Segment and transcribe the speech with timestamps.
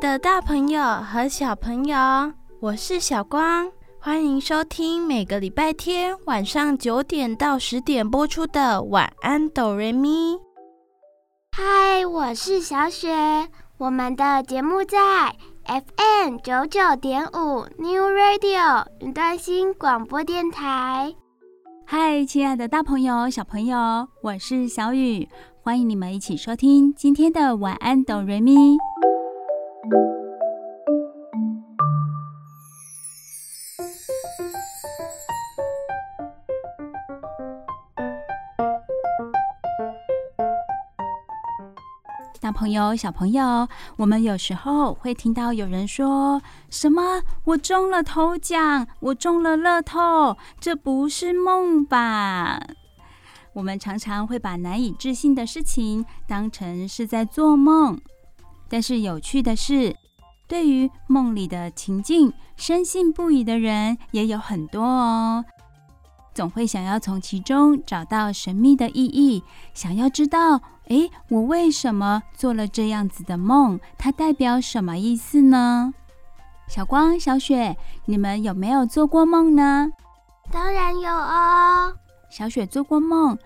[0.00, 1.94] 的大朋友和小朋友，
[2.58, 10.38] 我是小光，欢迎收听每个礼拜天晚上九点到十点播出的晚安哆瑞咪。
[11.52, 13.10] 嗨，我是小雪，
[13.76, 15.36] 我们的节目在
[15.66, 21.14] FM 九九点五 New Radio 云端新广播电台。
[21.84, 25.28] 嗨，亲爱的大朋友、小朋友，我是小雨，
[25.62, 28.78] 欢迎你们一起收听今天的晚安哆瑞咪。
[42.40, 52.60] 大朋友、小朋友，我们有时候会听到有人说什么：“我中了头奖，我中了乐透，这不是梦吧？”
[53.52, 58.00] 我们常常会把难以置信的事情当成是在做梦。
[58.70, 59.94] 但是有趣的是，
[60.46, 65.44] 对于梦里的情境，深信不疑的人也有很多哦。
[66.32, 69.42] 总会想要从其中找到神秘的意义，
[69.74, 73.80] 想要知道，诶，我为什么做了这样子的梦？
[73.98, 75.92] 它代表什么意思呢？
[76.68, 79.90] 小光、小雪，你们有没有做过梦呢？
[80.52, 81.92] 当然有哦。
[82.30, 83.36] 小雪做过梦，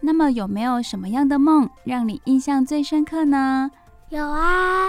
[0.00, 3.68] 那么有没有什么样的梦让你印象最深刻呢？
[4.10, 4.88] 有啊，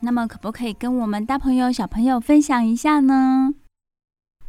[0.00, 3.54] 那么可不可以跟我们大朋友、小朋友分享一下呢？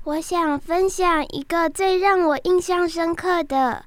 [0.03, 3.85] 我想分享一个最让我印象深刻的，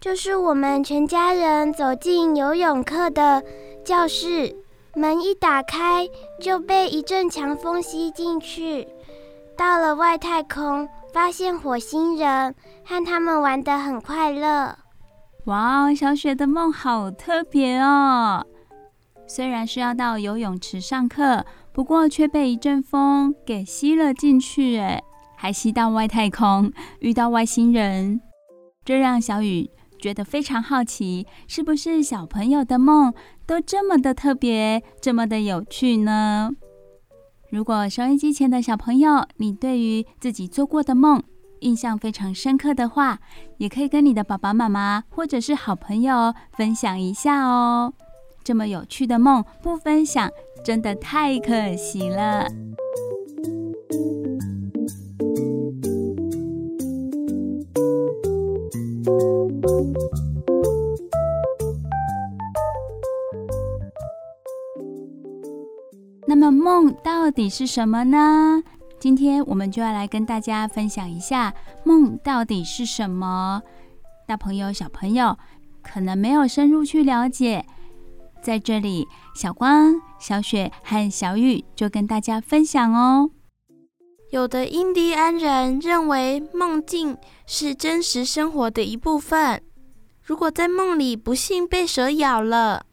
[0.00, 3.44] 就是我们全家人走进游泳课的
[3.84, 4.56] 教室，
[4.94, 6.08] 门一打开
[6.40, 8.88] 就被一阵强风吸进去，
[9.54, 12.54] 到了外太空，发现火星人
[12.86, 14.74] 和他们玩得很快乐。
[15.44, 18.46] 哇，小雪的梦好特别哦！
[19.28, 25.00] 虽然是要到游泳池上课，不过却被一阵风给吸了进去，哎，
[25.36, 28.20] 还吸到外太空，遇到外星人，
[28.84, 33.12] 这让小雨觉得非常好奇，是不是小朋友的梦
[33.46, 36.50] 都这么的特别，这么的有趣呢？
[37.50, 41.22] 如果收音机前的小朋友，你对于自己做过的梦
[41.60, 43.20] 印象非常深刻的话，
[43.58, 47.92] 也可以跟你的爸爸妈妈或者是好朋友分享一下哦。
[48.48, 50.30] 这么有趣的梦不分享，
[50.64, 52.48] 真的太可惜了。
[66.26, 68.62] 那么梦到底是什么呢？
[68.98, 71.52] 今天我们就要来跟大家分享一下
[71.84, 73.60] 梦到底是什么。
[74.26, 75.36] 大朋友、小朋友
[75.82, 77.66] 可能没有深入去了解。
[78.42, 83.30] 在这里，小光、小雪和小雨就跟大家分享哦。
[84.30, 87.16] 有的印第安人认为梦境
[87.46, 89.62] 是真实生活的一部分。
[90.22, 92.84] 如果在梦里不幸被蛇咬了，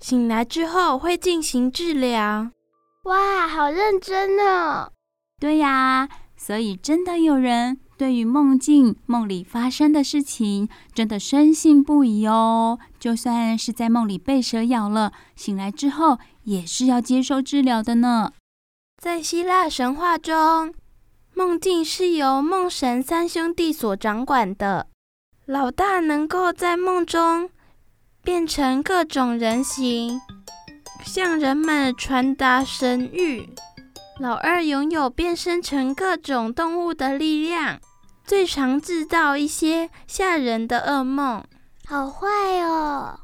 [0.00, 2.50] 醒来之后会进行治疗。
[3.04, 4.90] 哇，好认真哦！
[5.40, 7.80] 对呀，所以真的有人。
[7.96, 12.78] 对于梦境、梦里发生的事情，真的深信不疑哦。
[12.98, 18.32] 就算是在梦里被蛇咬了，醒来之后也是要接受治疗的呢。
[19.00, 20.74] 在希腊神话中，
[21.34, 24.88] 梦境是由梦神三兄弟所掌管的。
[25.46, 27.50] 老大能够在梦中
[28.22, 30.20] 变成各种人形，
[31.04, 33.46] 向人们传达神谕。
[34.20, 37.80] 老二拥有变身成各种动物的力量，
[38.26, 41.44] 最常制造一些吓人的噩梦。
[41.86, 42.26] 好坏
[42.62, 43.20] 哦！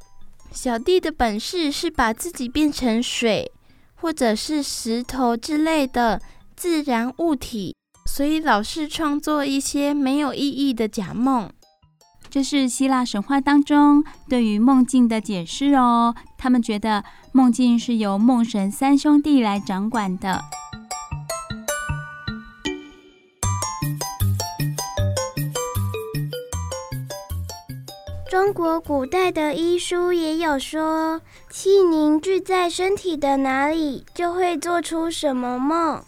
[0.52, 3.50] 小弟的本事是把自己变成水，
[3.94, 6.20] 或者是石头之类的
[6.54, 7.74] 自然物体，
[8.04, 11.50] 所以老是创作一些没有意义的假梦。
[12.28, 16.14] 这是希腊神话当中对于梦境的解释哦。
[16.36, 20.40] 他们觉得梦境是由梦神三兄弟来掌管的。
[28.50, 31.20] 中国古代的医书也有说，
[31.50, 36.02] 气凝聚在身体的哪里，就会做出什么梦。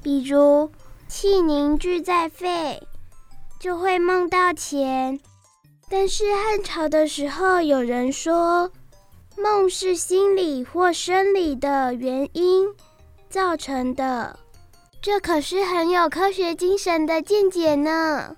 [0.00, 0.70] 比如，
[1.08, 2.80] 气凝聚在肺，
[3.58, 5.18] 就会梦到钱。
[5.90, 8.70] 但是汉朝的时候，有人说，
[9.36, 12.68] 梦是心理或生理的原因
[13.28, 14.38] 造成的，
[15.02, 18.36] 这可是很有科学精神的见解呢。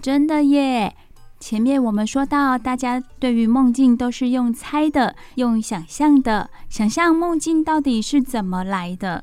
[0.00, 0.96] 真的耶！
[1.48, 9.22] 前面我们说到，大家对于梦境都是用猜的，用想象的，想象梦境到底是怎么来的。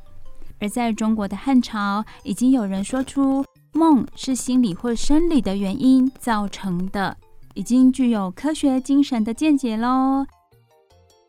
[0.57, 3.43] 而在中国的汉朝，已经有人说出
[3.73, 7.17] 梦是心理或生理的原因造成的，
[7.55, 10.25] 已经具有科学精神的见解喽。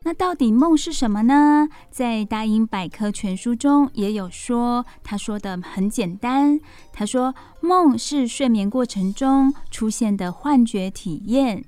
[0.07, 1.67] 那到底梦是什么呢？
[1.89, 6.59] 在《大英百科全书》中也有说，他说的很简单。
[6.93, 11.65] 他说，梦是睡眠过程中出现的幻觉体验。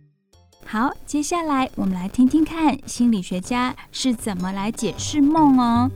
[0.64, 5.90] 好，接下来我们来听听看心理学家是怎么来解释梦哦。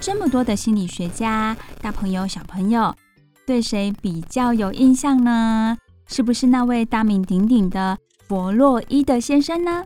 [0.00, 2.94] 这么多的心理学家，大朋友、小朋友。
[3.46, 5.76] 对谁比较有印象呢？
[6.08, 7.96] 是不是那位大名鼎鼎的
[8.26, 9.84] 弗洛伊德先生呢？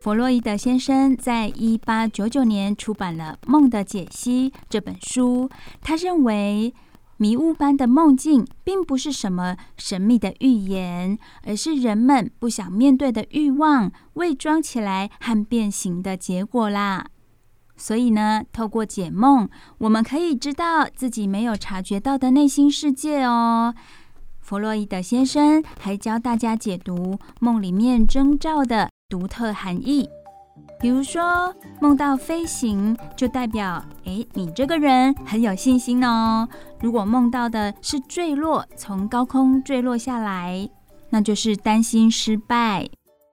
[0.00, 5.48] 弗洛伊德先生在一八九九年出版了《梦的解析》这本书。
[5.80, 6.74] 他认为，
[7.16, 17.06] 迷雾般的梦境并不是什么神秘的预言，而是人们不想面对的欲望伪装起来和变形的结果啦。
[17.76, 23.74] 所以呢，透过解梦，我们可以知道自己没有察觉到的内心世界哦。
[24.40, 30.08] 弗洛伊德先生还教大家解读梦里面征兆的独特含义，
[30.80, 36.48] 比如说梦到飞行，就代表诶，你这个人很有信心哦。
[36.80, 40.68] 如果梦到的是坠落，从高空坠落下来，
[41.10, 42.88] 那就是担心失败。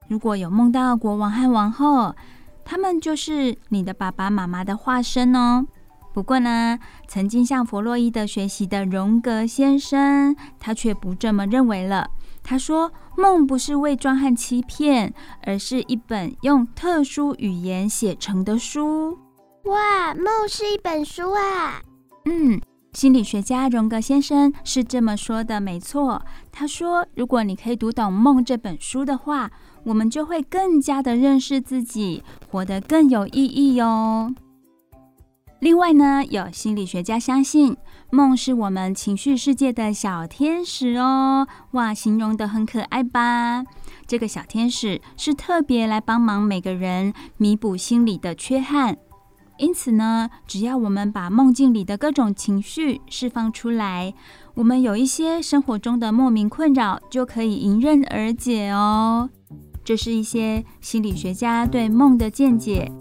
[0.07, 2.16] 如果有梦到国王和王后，
[2.65, 5.65] 他们就是你的爸爸妈妈的化身哦。
[6.13, 6.77] 不过呢，
[7.07, 12.07] 曾经向弗洛伊德学习的荣格先生，他却不这么认为了。
[12.44, 15.13] 他说，梦不是伪装和欺骗，
[15.44, 19.18] 而是一本用特殊语言写成的书。
[19.63, 21.81] 哇，梦是一本书啊！
[22.25, 22.62] 嗯，
[22.92, 26.21] 心理学家荣格先生是这么说的，没错。
[26.51, 29.50] 他说，如果你可以读懂《梦》这本书的话，
[29.83, 34.33] 我们就会更加的认识自己，活得更有意义哟。
[35.59, 37.77] 另外呢，有心理学家相信，
[38.12, 41.47] 梦是我们情绪世界的小天使哦。
[41.71, 43.63] 哇，形容得很可爱吧？
[44.06, 48.97] 这个小天使是特别来帮忙每个人弥补心理的缺憾。
[49.57, 54.13] 因此呢，只要我们把梦境里的各种情绪释放出来，
[54.56, 59.29] 我们有一些生活中的莫名困扰就可以迎刃而解哦。
[59.83, 62.91] 这是一些心理学家对梦的见解。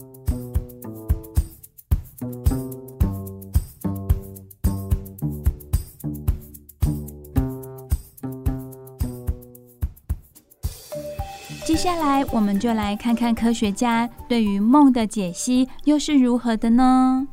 [11.64, 17.26] 接下来，我们就来看看科学家对于梦的解析又是如何的呢？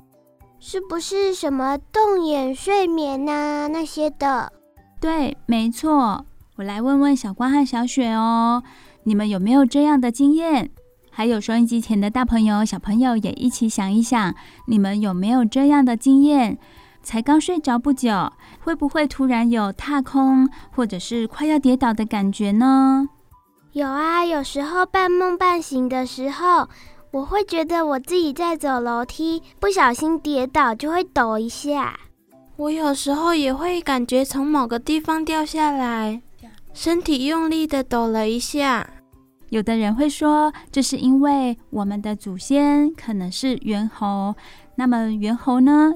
[0.60, 4.54] 是不是什么动眼睡眠啊那些的？
[5.00, 6.26] 对，没错。
[6.58, 8.62] 我来问问小光和小雪哦。
[9.10, 10.70] 你们有没有这样的经验？
[11.10, 14.36] 还有收音机前的大朋友、小朋友也一起想一想，
[14.68, 16.60] 你们有没有这样的经验？
[17.02, 23.10] 才刚睡着不久，会不会突然有踏空或者是快要跌倒的感觉呢？
[23.72, 26.70] 有啊，有时候半梦半醒的时候，
[27.10, 32.00] 我会觉得我自己在走楼梯，不小心跌倒就会抖一下。
[32.58, 36.22] 我有时候也会感觉从某个地方掉下来，
[36.76, 38.88] 身体用力的抖了一下。
[39.50, 44.36] 有的人会说，这是因为我们的祖先可能是猿猴。
[44.76, 45.92] 那么猿猴呢，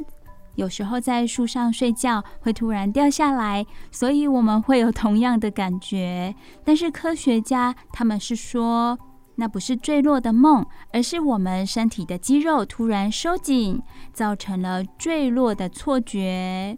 [0.55, 6.33] 有时候在树上睡觉会突然掉下来，所以我们会有同样的感觉。
[6.63, 8.97] 但是科学家他们是说，
[9.35, 13.81] 那不是坠落的梦，而是我们身体的肌肉突然收紧，
[14.11, 16.77] 造成了坠落的错觉。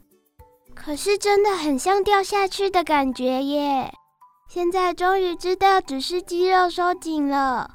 [0.73, 3.93] 可是真的很像掉下去的感觉耶。
[4.47, 7.71] 现在终于知道，只是肌肉收紧了。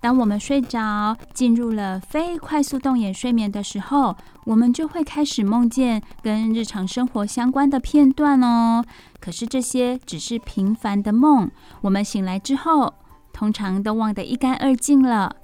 [0.00, 8.84] 当我们睡着，进入了非快速动眼睡眠的时候，我们就会开始梦见跟日常生活相关的片段哦。
[9.20, 12.94] 可是这些只是平凡的梦，我们醒来之后，
[13.32, 15.34] 通常都忘得一干二净了。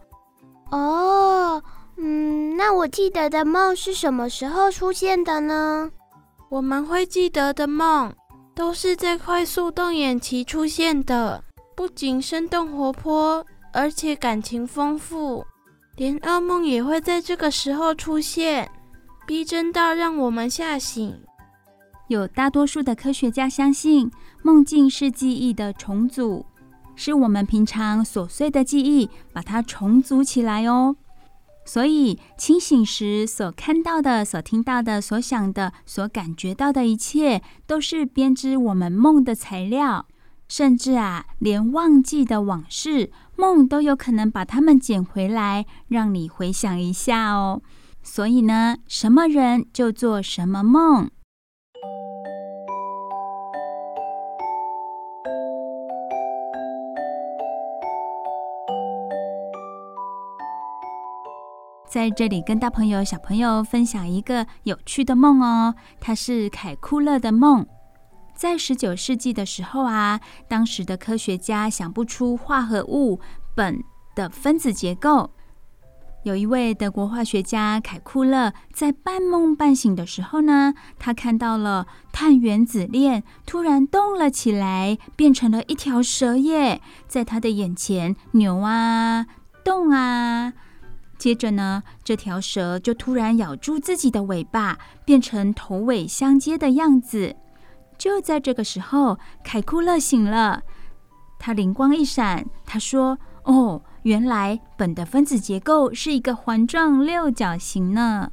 [0.71, 1.62] 哦，
[1.97, 5.91] 嗯，那我记得的梦是什么时候出现的呢？
[6.50, 8.12] 我们会记得的梦，
[8.55, 11.43] 都是在快速动眼期出现的，
[11.75, 15.45] 不仅生动活泼，而且感情丰富，
[15.97, 18.71] 连噩梦也会在这个时候出现，
[19.27, 21.19] 逼真到让我们吓醒。
[22.09, 24.11] 有大多数的科学家相信，
[24.43, 26.45] 梦境是记忆的重组，
[26.95, 30.95] 是我们平常琐碎的记忆把它重组起来哦。
[31.64, 40.07] 所以清醒时所看到的、所听到的、所想的、所感觉到的一切，都是编织我们梦的材料。
[40.49, 47.62] 甚至啊，连忘记的往事，梦都有可能把它们捡回来，让你回想一下哦。
[48.02, 51.09] 所以呢，什么人就做什么梦。
[61.93, 67.67] 在这里跟大朋友、小朋友分享一个有趣的梦哦，它是凯库勒的梦。
[68.35, 70.19] 在十九世纪的时候啊，
[70.49, 73.21] 当时的科学家想不出化合物
[73.57, 73.79] 苯
[74.15, 75.29] 的分子结构。
[76.23, 89.27] 有一位德国化学家凯库勒在半梦半醒的时候呢，他看到了碳原子链突然动了起来，变成了一条蛇耶，在他的眼前扭啊
[89.63, 90.55] 动啊。
[91.23, 97.37] 接着呢，这条蛇就突然咬住自己的尾巴，变成头尾相接的样子。
[97.97, 100.64] 就在这个时候，凯库勒醒了，
[101.38, 108.33] 他灵光一闪，他说：“哦，原来苯的分子结构是一个环状六角形呢。”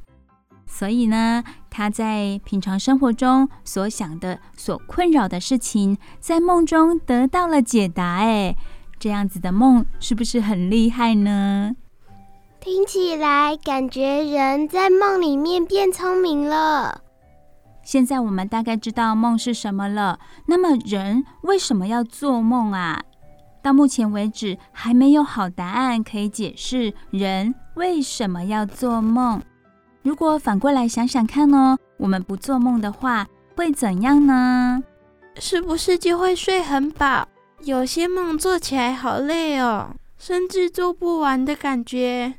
[0.66, 8.16] 所以呢，他在平常生活中所想的、所困扰的事情，在梦中得到了解答。
[8.16, 8.56] 哎，
[8.98, 11.76] 这样子的梦是不是很厉害呢？
[12.60, 17.00] 听起来感觉人在梦里面变聪明了。
[17.82, 20.18] 现在我们大概知道梦是什么了。
[20.46, 23.02] 那么人为什么要做梦啊？
[23.62, 29.40] 到目前为止还没有好答案可以解释人为什么要做梦。
[30.02, 33.26] 如果反过来想想看哦，我们不做梦的话
[33.56, 34.82] 会怎样呢？
[35.36, 37.26] 是不是就会睡很饱？
[37.62, 42.34] 有些梦做起来好累哦，甚至做不完的感觉。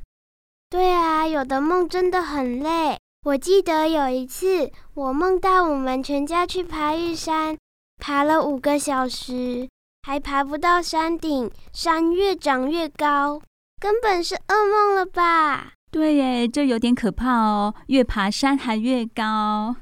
[0.71, 2.97] 对啊，有的梦真的很累。
[3.25, 7.57] 我记得有一次，我梦到我们全家去爬玉山，
[7.99, 9.67] 爬了五个小时，
[10.03, 13.41] 还爬不到山顶，山越长越高，
[13.81, 15.73] 根本是噩梦了吧？
[15.91, 19.75] 对耶，这有点可怕哦，越爬山还越高。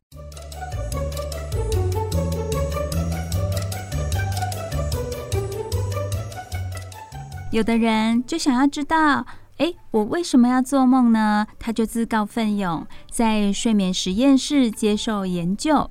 [7.52, 9.24] 有的人就想要知道。
[9.60, 11.46] 诶，我为什么要做梦呢？
[11.60, 15.90] 他就自告奋勇在睡眠实验室接受研究。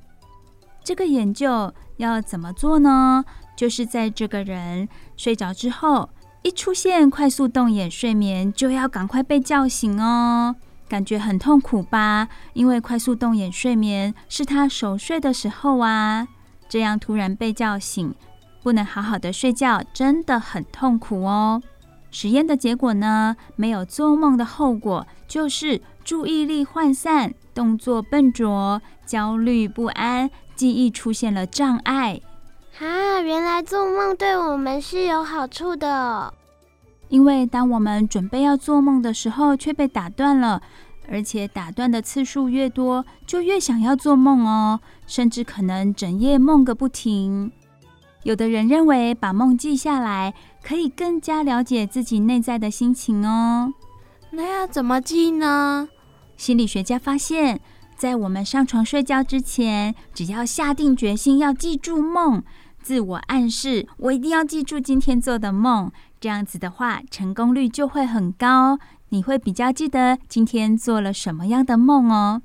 [0.83, 3.23] 这个研究要怎么做呢？
[3.55, 6.09] 就是在这个人睡着之后，
[6.41, 10.55] 一出现快速动眼睡眠，就要赶快被叫醒哦。
[10.87, 12.27] 感觉很痛苦吧？
[12.53, 16.27] 因为快速动眼睡眠是他熟睡的时候啊，
[16.67, 18.15] 这样突然被叫醒，
[18.63, 21.61] 不能好好的睡觉，真的很痛苦哦。
[22.11, 32.19] 实验的结果呢，没有做梦的后果就是注意力涣散、动作笨拙、焦虑不安、记忆出现了障碍。
[32.79, 36.33] 啊，原来做梦对我们是有好处的哦。
[37.09, 40.61] 因为当我们准备要做梦的时候，却被打断了，
[41.09, 47.51] 而且打断的次数越多，就越想要做梦哦，甚至可能整夜梦个不停。
[48.23, 50.33] 有的人认为把梦记下来，
[50.69, 53.73] 可以更加了解自己内在的心情哦。
[54.29, 55.89] 那要怎么记呢？
[56.37, 57.59] 心理学家发现，
[57.97, 62.43] 在我们上床睡觉之前，只要下定决心要记住梦，
[62.83, 68.77] 自我暗示我一定要记住今天做的梦，这样子的话，成功率就会很高。
[69.09, 72.43] 你会比较记得今天做了什么样的梦哦。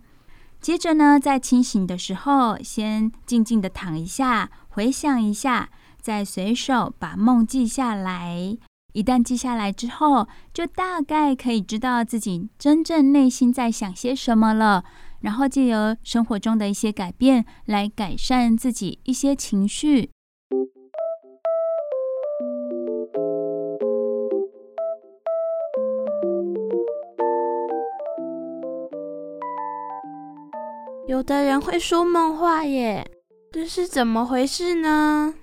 [0.62, 5.68] 接着呢，在清醒的时候，先静静的躺一下，回想一下，
[6.04, 8.58] 再随手把梦记下来。
[8.92, 14.84] 一旦记下来之后，就大概可以知道自己真正内心在想些什么了。
[15.20, 20.10] 然后借由生活中的一些改变，来改善自己一些情绪。
[31.08, 33.10] 有的人会说梦话耶，
[33.50, 35.34] 这是怎么回事呢？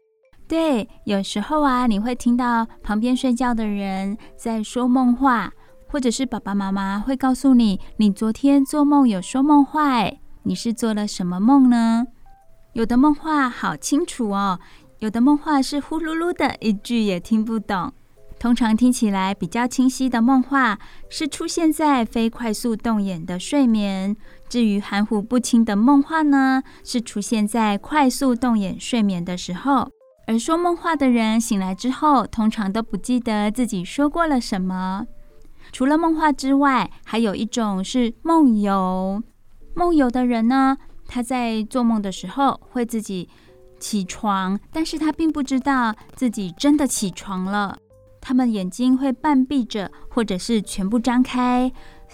[0.52, 5.50] 对，有时候啊，你会听到旁边睡觉的人在说梦话，
[5.88, 10.04] 或者是爸爸妈妈会告诉你，你昨天做梦有说梦话，
[10.44, 12.06] 你是做了什么梦呢？
[12.74, 14.60] 有的梦话好清楚哦，
[15.00, 17.94] 有的梦话是呼噜噜的，一句也听不懂。
[18.38, 20.78] 通常听起来比较清晰的梦话，
[21.10, 24.16] 是出现在非快速动眼的睡眠；
[24.50, 29.90] 至于含糊不清的梦话呢，是出现在快速动眼睡眠的时候。
[30.28, 35.06] 而说梦话的人醒来之后，通常都不记得自己说过了什么。
[35.72, 39.22] 除了梦话之外，还有一种是梦游。
[39.74, 43.30] 梦游的人呢，他在做梦的时候会自己
[43.80, 47.78] 起床，但是他并不知道自己真的起床了。
[48.20, 51.72] 他们眼睛会半闭着，或者是全部张开，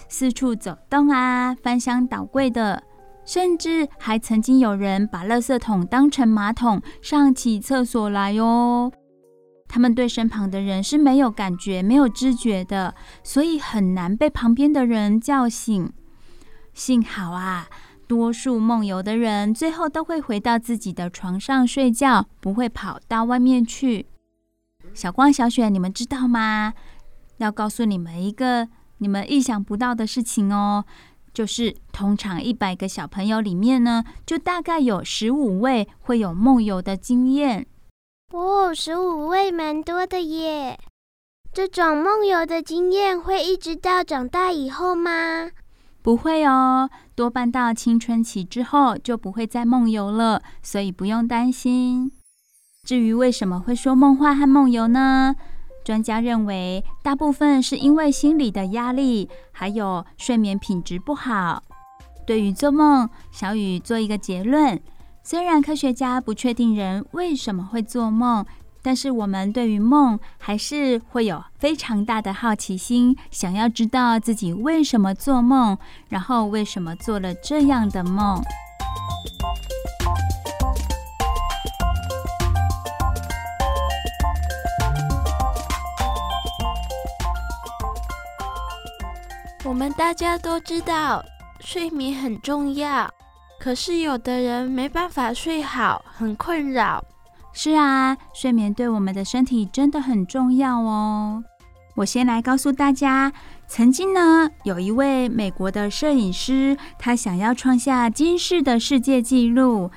[0.08, 2.82] 四处走动啊，翻箱倒柜的，
[3.28, 8.90] 甚至还曾经有人把垃圾桶当成马桶上起厕所来哟。
[9.68, 15.92] 他们对身旁的人是没有感觉、没有知觉的，所以很难被旁边的人叫醒。
[16.72, 17.68] 幸好啊，
[18.06, 24.06] 多数梦游的人最后都会回到自己的床上睡觉，不会跑到外面去。
[24.94, 26.72] 小光、小雪，你们知道吗？
[27.36, 30.86] 要告诉你们一个你们意想不到的事情哦，
[31.38, 37.64] 就是通常一百个小朋友里面呢，就大概有十五位会有梦游的经验。
[38.32, 40.76] 哦，十五位蛮多的耶！
[41.52, 45.52] 这种梦游的经验会一直到长大以后吗？
[46.02, 52.10] 不会哦，多半到青春期之后就不会再梦游了，所以不用担心。
[52.82, 55.36] 至于为什么会说梦话和梦游呢？
[55.88, 61.62] 专家认为，大部分是因为心理的压力，还有睡眠品质不好。
[62.26, 64.78] 对于做梦，小雨做一个结论：
[65.22, 68.44] 虽然科学家不确定人为什么会做梦，
[68.82, 75.78] 但是我们对于梦还是会有非常大的好奇心，想要知道自己为什么做梦，
[76.10, 78.42] 然后为什么做了这样的梦。
[89.64, 91.22] 我们大家都知道
[91.60, 93.12] 睡眠很重要，
[93.58, 97.04] 可是有的人没办法睡好，很困扰。
[97.52, 101.42] 是啊，睡眠对我们的身体真的很重要哦。
[101.96, 103.32] 我先来告诉大家，
[103.66, 109.90] 曾经呢，有一位美国的摄影师，他想要创下金氏的世界纪录。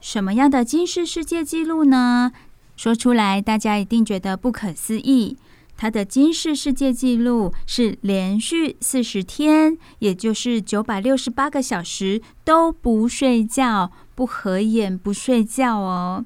[0.00, 2.32] 什么样的金氏世界纪录呢？
[2.76, 5.38] 说出来大家一定觉得不可思议。
[5.76, 16.24] 他的金氏世界纪录是连续四十天，也就是九百六十八个小时都不睡觉、不合眼、不睡觉哦。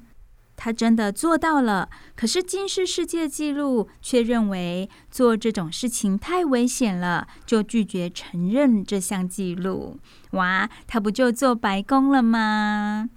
[0.61, 9.97] 他真的做到了，可是金氏世界纪录却认为做这种事情太危险了，就拒绝承认这项纪录。
[10.31, 13.09] 哇，他不就做白工了吗？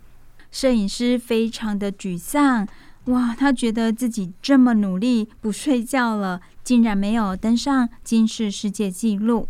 [0.53, 2.69] 摄影师非常的沮丧。
[3.07, 9.49] 哇，他觉得自己这么努力不睡觉了，竟然没有登上金氏世界纪录。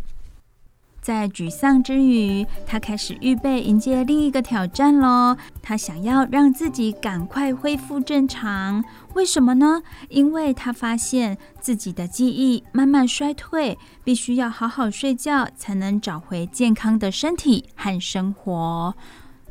[0.99, 5.35] 在沮丧之余，他开始预备迎接另一个挑战喽。
[5.61, 8.83] 他想要让自己赶快恢复正常。
[9.13, 9.83] 为什么呢？
[10.07, 18.95] 因为他发现自己的记忆慢慢衰退，必须要好好睡觉才能找回健康的身体和生活。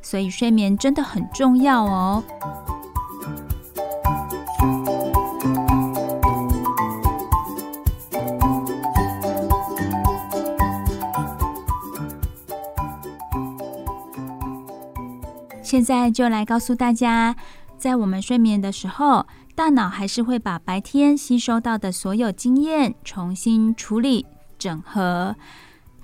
[0.01, 2.25] 所以睡眠真的很重要哦。
[15.63, 17.35] 现在就来告诉大家，
[17.79, 24.27] 在我们睡眠的时候，大脑还是会把白天吸收到的所有经验重新处理、
[24.59, 25.35] 整合。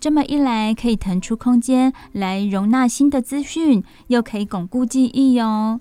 [0.01, 5.81] 这么一来，可以腾出空间来容纳新的资讯，又可以巩固记忆哟。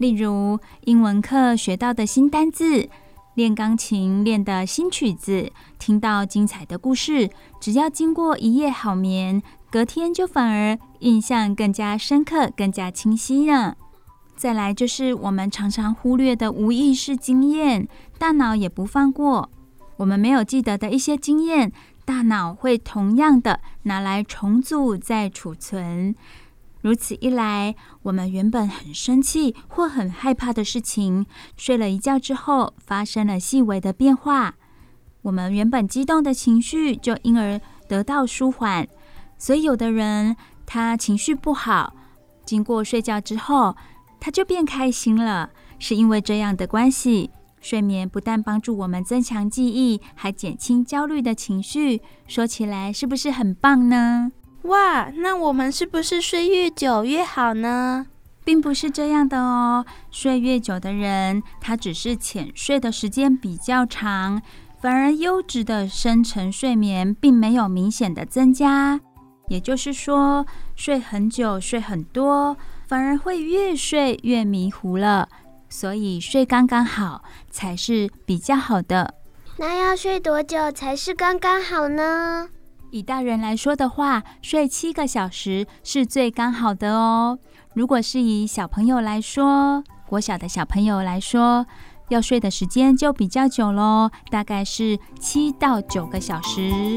[0.00, 2.88] 例如，英文课学到的新单字，
[3.34, 7.28] 练钢琴练的新曲子，听到精彩的故事，
[7.60, 13.76] 只要经过一夜好眠，隔天就反而印象更加深刻、更加清晰了。
[14.34, 17.86] 再来就是我们常常忽略的无意识经验，
[18.16, 19.50] 大脑也不放过。
[19.98, 21.70] 我们没有记得的一些经验，
[22.06, 26.14] 大脑会同样的拿来重组再储存。
[26.80, 34.54] 如此一来，我们原本很生气或很害怕的事情，睡了一觉之后发生了细微的变化，
[35.22, 38.88] 我们原本激动的情绪就因而得到舒缓。
[39.36, 41.94] 所以，有的人他情绪不好，
[42.46, 43.76] 经过睡觉之后，
[44.18, 47.30] 他就变开心了，是因为这样的关系。
[47.60, 52.00] 睡眠不但帮助我们增强记忆，还减轻焦虑的情绪。
[52.26, 54.32] 说起来是不是很棒呢？
[54.62, 58.06] 哇，那我们是不是睡越久越好呢？
[58.44, 59.84] 并不是这样的哦。
[60.10, 64.40] 睡越久的人，他只是浅睡的时间比较长，
[64.80, 69.00] 反而优质的深层睡眠并没有明显的增加。
[69.48, 70.46] 也就是说，
[70.76, 75.28] 睡很久、睡很多，反而会越睡越迷糊了。
[75.68, 79.14] 所以睡刚刚好才是比较好的。
[79.56, 82.48] 那要睡多久才是刚刚好呢？
[82.90, 87.38] 以大人来说的话，睡七个小时是最刚好的哦。
[87.74, 91.66] 如果是以小朋友来说，国小的小朋友来说，
[92.08, 96.96] 要睡的时间就比较久喽，大概是七到九个小时。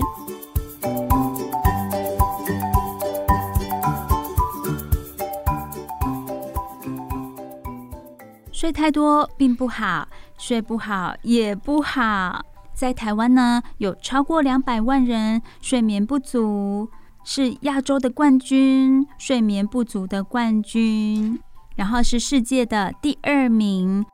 [8.52, 12.44] 睡太多并不好，睡不好也不好。
[12.74, 16.90] 在台湾呢，有超过两百万人睡眠不足，
[17.24, 21.40] 是亚洲的冠军，睡眠不足的冠军，
[21.76, 24.06] 然后是世界的第二名。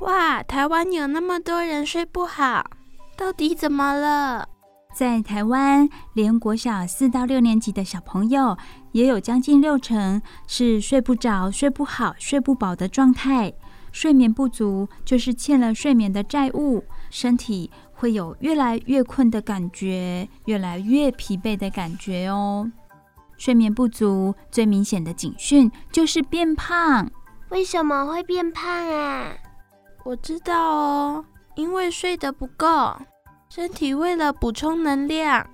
[0.00, 2.64] 哇，台湾有那么多人睡不好，
[3.16, 4.48] 到底怎么了？
[4.94, 8.56] 在台湾，连国小四到六年级的小朋友，
[8.92, 13.52] 也有将近六成是睡不着、睡不好、睡不饱的状态。
[13.92, 22.70] 睡眠不足就是欠了睡眠的债务，身体会有越来越困的感觉，越来越疲惫的感觉哦。
[23.38, 27.10] 睡眠不足最明显的警讯就是变胖。
[27.48, 29.32] 为什么会变胖啊？
[30.04, 32.96] 我知道哦，因为睡得不够，
[33.48, 35.48] 身体为了补充能量，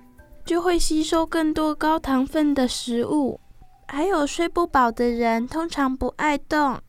[0.45, 3.39] 就会吸收更多高糖分的食物。
[3.87, 6.79] 还有睡不饱的人，通常不爱动。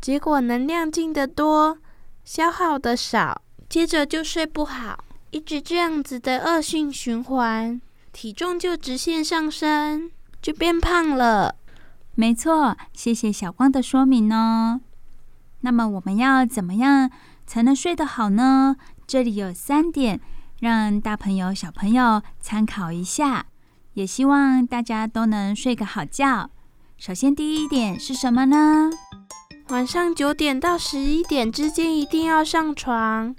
[0.00, 1.78] 结果能量进得多，
[2.24, 3.41] 消耗的少，
[3.72, 7.80] 接着就睡不好，一直这样子的恶性循环，
[8.12, 10.10] 体重就直线上升，
[10.42, 11.54] 就变胖了。
[12.14, 14.82] 没错，谢谢小光的说明哦。
[15.62, 17.10] 那么我们要怎么样
[17.46, 18.76] 才能睡得好呢？
[19.06, 20.20] 这里有三点，
[20.60, 23.46] 让大朋友小朋友参考一下，
[23.94, 26.50] 也希望大家都能睡个好觉。
[26.98, 28.90] 首先第一点是什么呢？
[29.68, 33.34] 晚上九点到十一点之间一定要上床。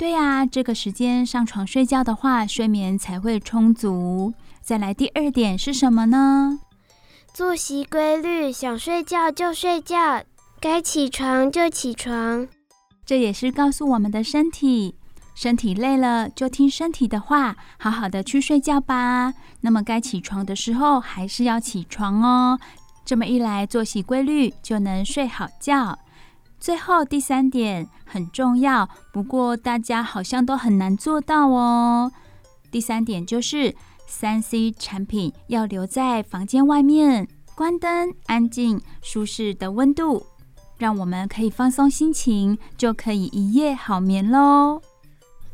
[0.00, 4.32] 对呀，这个时间上床睡觉的话，睡眠才会充足。
[4.62, 6.58] 再来第二点是什么呢？
[7.34, 10.22] 作息规律，想睡觉就睡觉，
[10.58, 12.48] 该起床就起床。
[13.04, 14.94] 这也是告诉我们的身体，
[15.34, 19.34] 身体累了就听身体的话，好好的去睡觉吧。
[19.60, 22.58] 那么该起床的时候还是要起床哦。
[23.04, 25.98] 这么一来，作息规律就能睡好觉。
[26.60, 32.12] 最后第三点很重要，不过大家好像都很难做到哦。
[32.70, 33.74] 第三点就是
[34.06, 40.26] 三 C 产品要留在房间外面，关灯、安静、舒适的温度，
[40.76, 44.82] 让我们可以放松心情，就可以一夜好眠喽。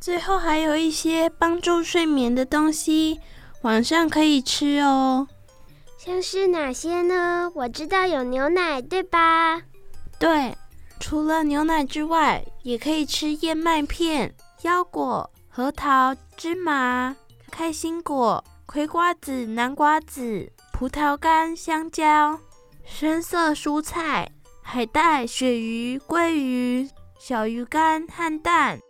[0.01, 3.21] 最后还有一些帮助睡眠的东西，
[3.63, 5.29] 晚上可以吃哦。
[5.99, 7.51] 像是哪些呢？
[7.55, 9.63] 我知道有牛奶，对吧？
[10.19, 10.57] 对，
[10.99, 17.15] 除了牛奶之外，也可以吃燕麦片、腰果、核桃、芝麻、
[17.51, 22.39] 开心果、葵瓜子、南瓜子、葡萄干、香蕉、
[22.85, 24.29] 深色蔬菜、
[24.63, 28.81] 海带、鳕鱼、鲑鱼、小鱼干和蛋。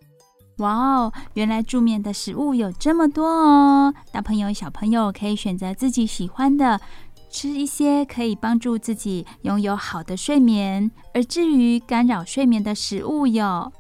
[0.59, 3.93] 哇哦，原来助眠的食物有这么多哦！
[4.11, 6.81] 大朋友、小朋友可以选择自己喜欢的。
[7.31, 13.73] 吃一些可以帮助自己拥有好的睡眠，而至于干扰睡眠的食物有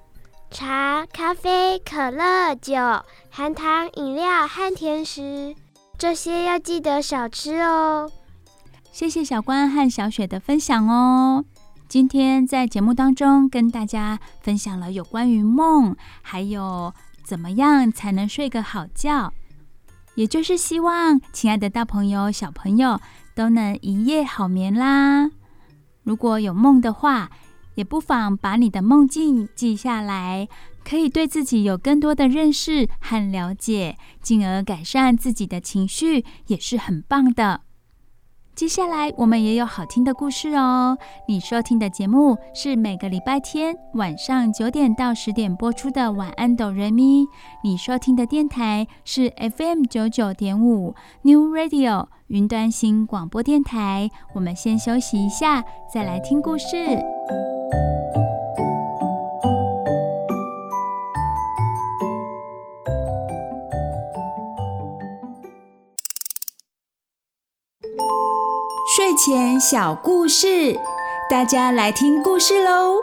[0.50, 2.74] 茶、咖啡、可乐、酒、
[3.30, 5.54] 含糖饮料和甜食，
[5.98, 8.11] 这些要记得少吃哦。
[8.92, 11.44] 谢谢小关和小雪的分享哦。
[11.88, 16.92] 今天在节目当中跟大家分享了有关于梦，还有
[17.24, 19.32] 怎么样才能睡个好觉，
[20.14, 23.00] 也就是希望亲爱的大朋友、小朋友。
[23.37, 25.31] 都能一夜好眠啦！
[26.05, 27.31] 如果有梦的话，
[27.75, 30.49] 也不妨把你的梦境记下来，
[30.83, 37.61] 可以对自己有更多的认识和了解，进而改善自己的情绪，也是很棒的。
[38.57, 40.97] 接下来我们也有好听的故事哦。
[41.29, 47.25] 你收听的节目是每个礼拜天晚上九点到十点播出的《晚安，哆瑞咪》。
[47.62, 54.11] 你收听的电台是 FM 九九点五 New Radio 云端新广播电台。
[54.35, 56.66] 我们先休息一下，再来听故事。
[69.07, 70.77] 睡前小故事，
[71.31, 72.97] 大家来听故事喽！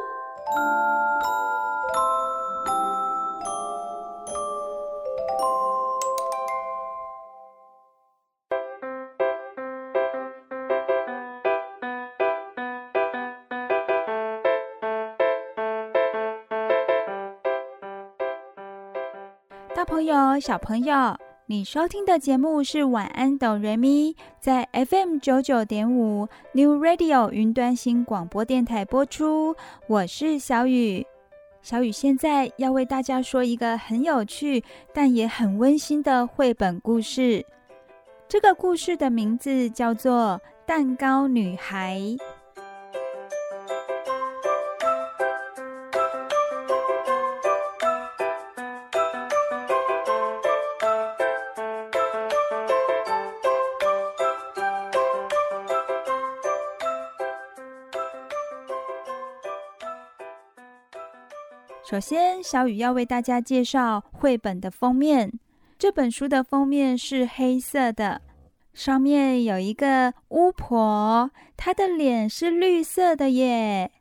[19.74, 21.23] 大朋友、小朋友。
[21.45, 29.53] 你收听的节目是晚安哆瑞咪，在 FM 九九点五 New Radio 云端新广播电台播出。
[29.88, 31.06] 我是小雨，
[31.62, 37.45] 小雨现在要为大家说一个很有趣但也很温馨的绘本故事。
[38.29, 41.99] 这个故事的名字叫做《蛋糕女孩》。
[61.93, 65.32] 首先，小雨要为大家介绍绘本的封面。
[65.77, 68.19] 这本书的封面是黑色的，
[68.73, 73.91] 上面有一个巫婆，她的脸是绿色的耶。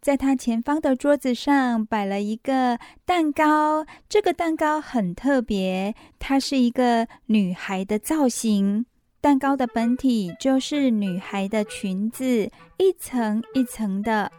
[0.00, 8.86] 在她前方的桌子上摆了一个蛋糕，这个蛋糕很特别，它是一个女孩的造型。
[9.20, 14.32] 蛋糕的本体就是女孩的裙子，一层一层的。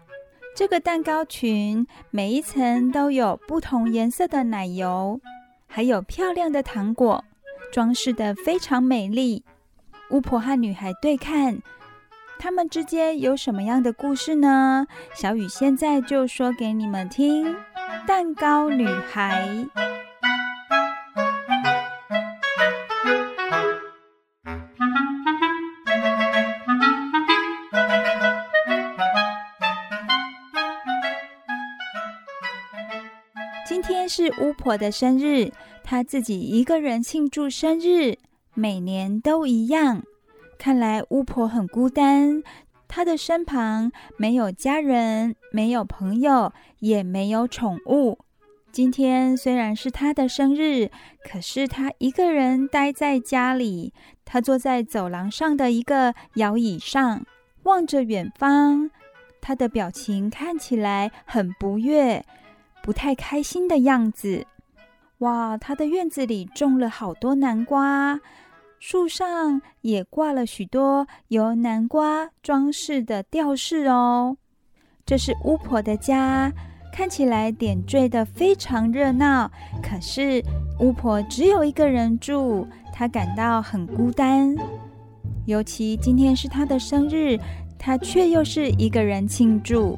[0.60, 5.22] 这个蛋糕裙每一层都有不同颜色的奶油，
[5.68, 7.24] 还有漂亮的糖果，
[7.72, 9.46] 装饰的非常美丽。
[10.10, 11.60] 巫婆和女孩对看，
[12.38, 14.86] 他们之间有什么样的故事呢？
[15.16, 17.56] 小雨现在就说给你们听：
[18.06, 19.66] 蛋糕女孩。
[34.10, 35.52] 是巫婆的生日，
[35.84, 38.18] 她自己一个人庆祝生日，
[38.56, 40.04] 每年都一样。
[40.58, 42.44] 看来巫婆很孤单，
[42.88, 48.18] 她的身旁没有家人，没有朋友，也没有宠物。
[48.72, 50.90] 今天虽然是她的生日，
[51.24, 53.94] 可是她一个人待在家里。
[54.26, 57.26] 她坐在走廊上的一个摇椅上，
[57.64, 58.92] 望着远方。
[59.42, 62.26] 她的表情看起来很不悦。
[62.82, 64.46] 不太开心的样子。
[65.20, 68.20] 哇，他的院子里种了好多南瓜，
[68.80, 74.38] 树上也挂了许多由南瓜装饰的吊饰哦。
[75.06, 76.52] 这是巫婆的家，
[76.94, 79.52] 看起来点缀得非常热闹。
[79.84, 80.42] 可是
[80.80, 84.56] 巫婆只有一个人住，她感到很孤单。
[85.46, 87.38] 尤其今天是她的生日，
[87.78, 89.98] 她却又是一个人庆祝。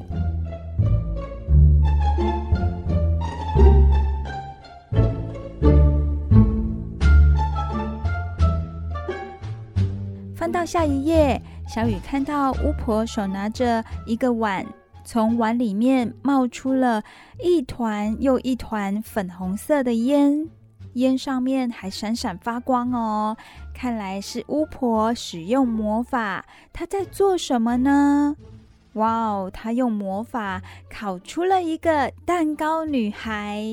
[10.42, 14.66] 翻到下一页，小雨看到巫婆手拿着一个碗，
[15.04, 17.00] 从碗里面冒出了
[17.40, 20.48] 一团又一团粉红色的烟，
[20.94, 23.36] 烟上面还闪闪发光哦。
[23.72, 28.34] 看来是巫婆使用魔法，她在做什么呢？
[28.94, 33.64] 哇哦，她用魔法烤出了一个蛋糕女孩。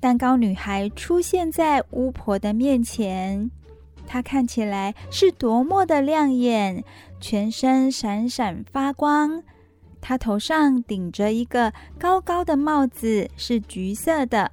[0.00, 3.50] 蛋糕女孩出现在巫婆的面前。
[4.12, 6.82] 她看起来是多么的亮眼，
[7.20, 9.40] 全身闪闪发光。
[10.00, 14.50] 她头上顶着一个高高的帽子，是橘色的。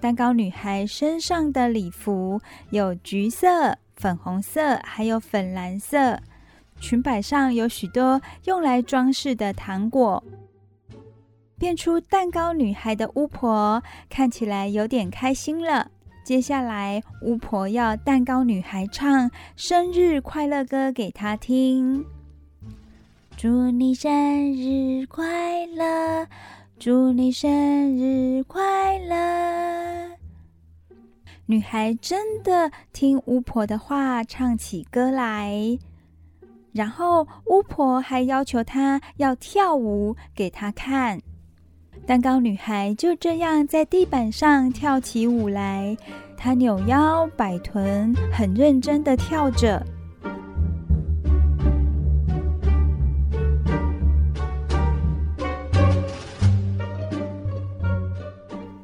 [0.00, 6.20] 蛋糕女孩身上的礼服有橘色、粉红色，还有粉蓝色。
[6.78, 10.22] 裙摆上有许多用来装饰的糖果。
[11.58, 15.90] 变出蛋糕女孩的巫婆看起来有点开心了。
[16.24, 22.04] 接下来，巫婆要蛋糕女孩唱生日快乐歌给她听。
[23.36, 24.10] 祝你生
[24.54, 26.26] 日快乐，
[26.78, 27.50] 祝你生
[27.98, 30.12] 日快乐。
[31.46, 35.76] 女孩真的听巫婆的话，唱起歌来。
[36.72, 41.20] 然后，巫婆还要求她要跳舞给她看。
[42.04, 45.96] 蛋糕女孩就这样在地板上跳起舞来，
[46.36, 49.86] 她扭腰摆臀，很认真的跳着。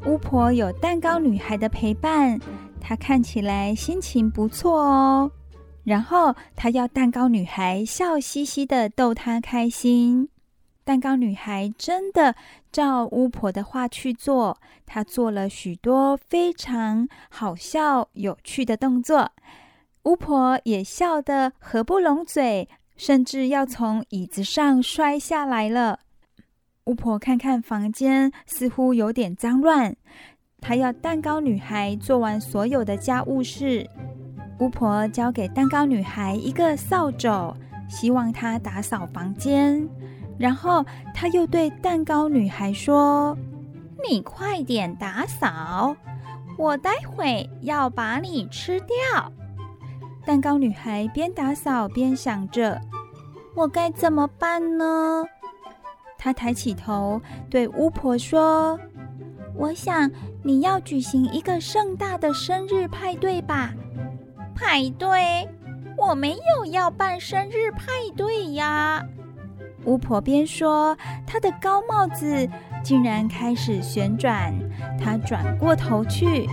[0.07, 2.39] 巫婆有蛋糕女孩的陪伴，
[2.81, 5.31] 她看起来心情不错哦。
[5.83, 10.29] 然后她要蛋糕女孩笑嘻嘻的逗她开心。
[10.85, 12.35] 蛋糕女孩真的
[12.71, 19.33] 照巫婆的话去做，她做了许多非常好笑、有趣的动作，
[20.05, 26.01] 巫婆也笑得合不拢嘴，甚至要从椅子上摔下来了。
[26.85, 29.95] 巫婆看看房间，似乎有点脏乱，
[30.61, 33.89] 她要蛋糕女孩做完所有的家务事。
[34.59, 37.55] 巫婆交给蛋糕女孩一个扫帚，
[37.89, 39.87] 希望她打扫房间。
[40.39, 43.37] 然后他又对蛋糕女孩说
[44.09, 45.97] ：“你快点打扫，
[46.57, 49.33] 我待会要把你吃掉。”
[50.25, 52.81] 蛋糕女孩边打扫边想着
[53.57, 55.25] ：“我该怎么办呢？”
[56.17, 57.21] 她抬起头
[57.51, 58.79] 对巫婆说
[59.57, 60.11] ：“我想
[60.43, 63.73] 你要举行一个盛大的生日派对吧？”
[64.55, 65.49] 派对？
[65.97, 69.05] 我没有要办生日派对呀。
[69.89, 70.95] 巫婆边说，
[71.27, 72.47] 她的高帽子
[72.85, 74.53] 竟然开始旋转。
[75.03, 76.47] 她转过头去。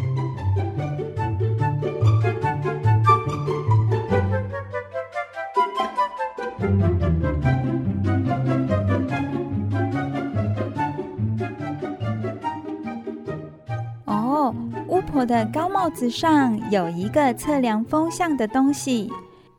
[14.06, 14.56] 哦，
[14.88, 19.12] 巫婆的高帽子上有一个测量风向的东西。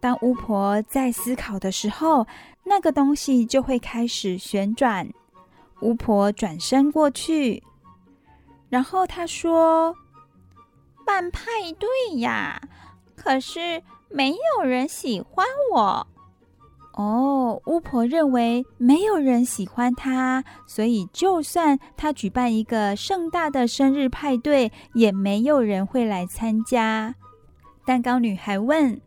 [0.06, 2.24] 当巫婆在思考的时候，
[2.62, 5.04] 那个东西就会开始旋转。
[5.80, 7.60] 巫婆转身过去，
[8.68, 9.92] 然后她说
[11.04, 12.62] ：“办派对呀，
[13.16, 16.06] 可是没有人喜欢我。”
[16.94, 27.16] 哦，巫婆认为没有人喜欢她，所以就算她举办一个盛大的生日派对，也没有人会来参加。
[27.84, 29.00] 蛋糕女孩问。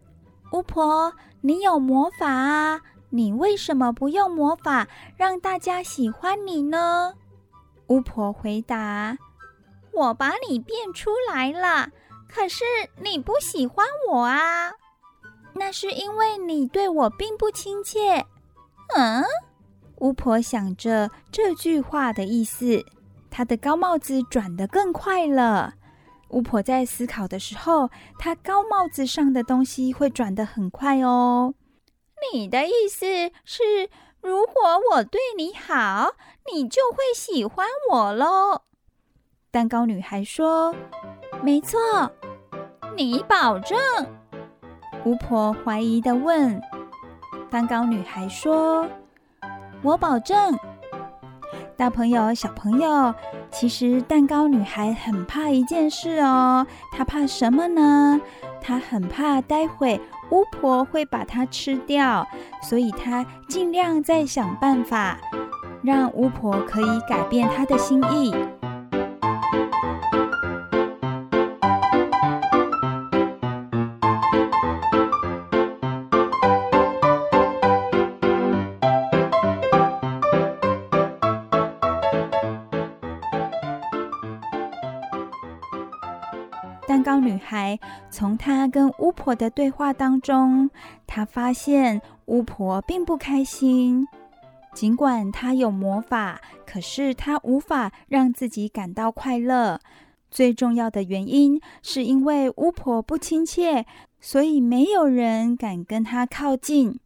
[0.52, 2.82] 巫婆，你有魔法啊？
[3.12, 7.14] 你为什么不用魔法让大家喜欢你呢？
[7.88, 9.18] 巫婆回答
[9.92, 11.90] ：“我把你变出来了，
[12.28, 12.64] 可是
[13.02, 14.74] 你不喜欢我啊。
[15.54, 18.26] 那是因为你对我并不亲切。”
[18.96, 19.24] 嗯？
[19.98, 22.86] 巫婆想着这句话的意思，
[23.30, 25.74] 她的高帽子转得更快了。
[26.30, 31.54] 巫婆在思考的时候，她高帽子上的东西会转得很快哦。
[32.34, 33.06] 你的意思
[33.46, 33.90] 是，
[34.22, 34.54] 如果
[34.92, 36.16] 我对你好，
[36.54, 38.64] 你就会喜欢我喽？
[39.52, 40.76] 蛋糕女孩说
[41.42, 41.80] ：“没错。”
[42.96, 43.78] 你保证？
[45.06, 46.62] 巫婆怀疑地问。
[47.50, 48.88] 蛋糕女孩说
[49.82, 50.58] ：“我保证。”
[51.80, 53.16] 大朋友、小朋友，
[53.50, 56.68] 其实蛋糕女孩很怕一件事哦。
[56.92, 58.20] 她怕什么呢？
[58.62, 62.28] 她很怕待会巫婆会把她吃掉，
[62.62, 65.18] 所以她尽量在想办法，
[65.82, 68.36] 让巫婆可以改变她的心意。
[87.30, 90.70] 女孩从她跟巫婆的对话当中，
[91.06, 94.08] 她发现巫婆并不开心。
[94.74, 99.80] 尽管她有魔法，可是她无法让自己感到快乐。
[100.32, 103.86] 最重要的原因是因为巫婆不亲切，
[104.20, 107.00] 所以没有人敢跟她靠近。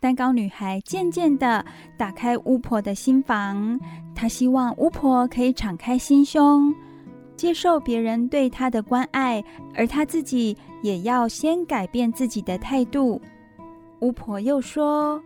[0.00, 1.64] 蛋糕女孩渐渐地
[1.96, 3.80] 打开巫婆的心房，
[4.14, 6.72] 她希望巫婆可以敞开心胸。
[7.38, 13.20] 接受别人对他的关爱，而他自己也要先改变自己的态度。
[14.00, 15.22] 巫婆又说：“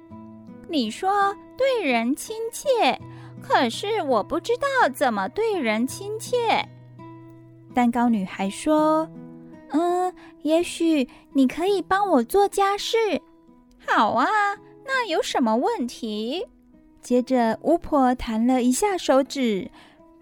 [0.68, 3.00] 你说对人亲切，
[3.40, 6.36] 可是我不知道怎么对人亲切。”
[7.72, 9.08] 蛋糕女孩说
[9.72, 12.98] ：“嗯，也许你可以帮我做家事。
[13.86, 14.28] ”“好啊，
[14.84, 16.46] 那有什么问题？”
[17.00, 19.70] 接着，巫婆弹了一下手指。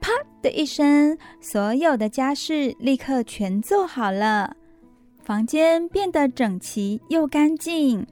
[0.01, 0.11] 啪
[0.43, 4.57] 的一声，所有的家事立刻全做好了，
[5.23, 8.07] 房间变得整齐又干净，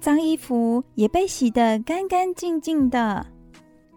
[0.00, 3.26] 脏衣服也被洗得干干净净的。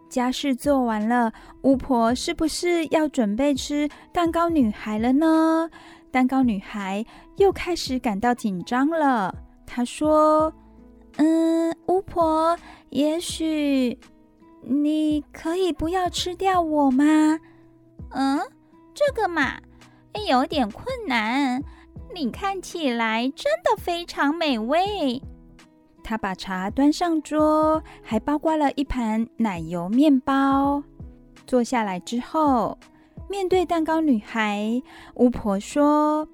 [0.09, 5.69] 家事做完了，巫婆是不是要准备吃蛋糕女孩了呢？
[6.11, 7.05] 蛋糕女孩
[7.37, 9.35] 又开始感到紧张了。
[9.65, 10.53] 她说
[11.17, 12.57] ：“嗯，巫婆，
[12.91, 13.97] 也许……”
[14.67, 17.39] 你可以不要吃掉我吗？
[18.09, 18.39] 嗯，
[18.93, 19.59] 这个嘛，
[20.27, 21.63] 有点困难。
[22.13, 25.21] 你看起来真的非常美味。
[26.03, 30.83] 他把茶端上桌，还包括了一盘奶油面包。
[31.45, 32.77] 坐下来之后，
[33.29, 34.81] 面对蛋糕女孩，
[35.15, 36.27] 巫婆说：“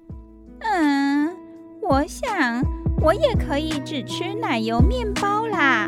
[0.60, 1.36] 嗯，
[1.80, 2.62] 我想
[3.02, 5.86] 我也可以只吃奶油面包啦。”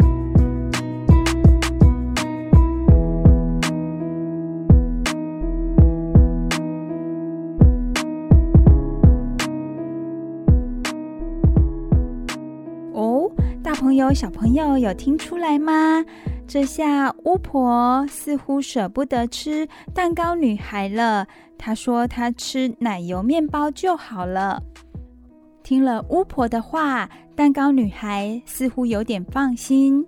[13.95, 16.05] 朋友，小朋友有听出来吗？
[16.49, 21.25] 这下巫婆似乎舍不得吃蛋糕女孩了。
[21.57, 24.61] 她说她吃奶油面包就好了。
[25.63, 30.05] 听了巫婆的话，蛋糕女孩似乎有点放心。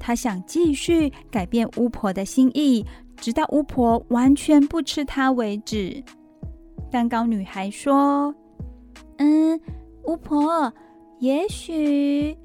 [0.00, 2.84] 她想继续改变巫婆的心意，
[3.16, 6.02] 直到巫婆完全不吃她为止。
[6.90, 8.34] 蛋糕女孩说
[9.18, 9.60] ：“嗯，
[10.02, 10.74] 巫婆，
[11.20, 12.36] 也许……”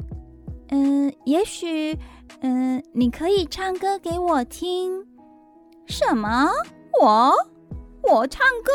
[0.71, 1.97] 嗯，也许，
[2.41, 5.03] 嗯，你可以唱歌给我听。
[5.87, 6.49] 什么？
[7.01, 7.33] 我？
[8.03, 8.71] 我唱歌？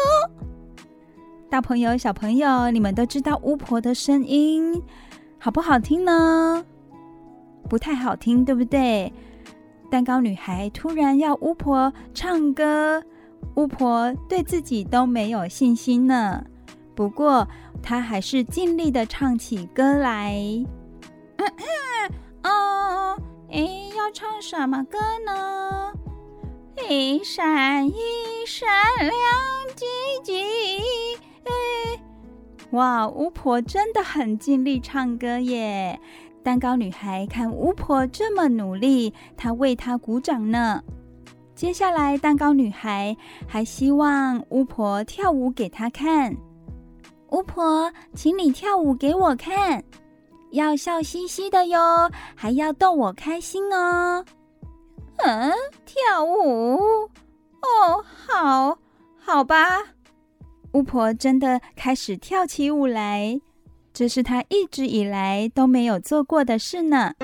[1.48, 4.82] 大朋友、小朋友，你们都知道巫婆的声音
[5.38, 6.64] 好不好听呢？
[7.68, 9.12] 不太好听，对不对？
[9.88, 13.00] 蛋糕女孩突然要巫婆唱歌，
[13.54, 16.44] 巫婆对自己都没有信心呢。
[16.96, 17.46] 不过，
[17.80, 20.42] 她还是尽力的唱起歌来。
[22.42, 23.16] 哦，
[23.50, 25.92] 诶，要唱什么歌呢？
[26.88, 27.94] 一闪一
[28.46, 28.68] 闪
[28.98, 29.12] 亮
[29.74, 29.88] 晶
[30.22, 30.36] 晶。
[31.44, 32.00] 诶，
[32.70, 35.98] 哇，巫婆真的很尽力唱歌耶！
[36.42, 40.82] 蛋糕女孩看巫婆这么努力，她为她鼓掌呢。
[41.54, 43.16] 接下来，蛋糕女孩
[43.46, 46.36] 还希望巫婆跳舞给她看。
[47.30, 49.82] 巫婆，请你跳舞给我看。
[50.54, 54.24] 要笑嘻嘻的哟，还要逗我开心哦。
[55.18, 55.52] 嗯，
[55.84, 56.78] 跳舞？
[57.60, 58.78] 哦，好，
[59.18, 59.82] 好吧。
[60.72, 63.40] 巫婆真的开始跳起舞来，
[63.92, 67.14] 这是她一直以来都没有做过的事呢。